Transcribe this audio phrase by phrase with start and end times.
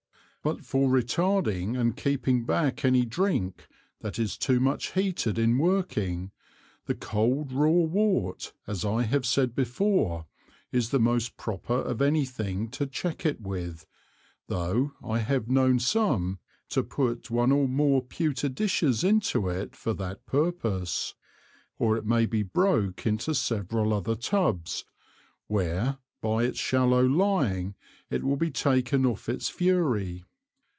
[0.43, 3.67] But for retarding and keeping back any Drink
[3.99, 6.31] that is too much heated in working,
[6.87, 10.25] the cold raw Wort, as I have said before,
[10.71, 13.85] is the most proper of any thing to check it with,
[14.47, 16.39] tho' I have known some
[16.69, 21.13] to put one or more Pewter Dishes into it for that purpose,
[21.77, 24.85] or it may be broke into several other Tubs,
[25.45, 27.75] where by its shallow lying
[28.09, 30.25] it will be taken off its Fury.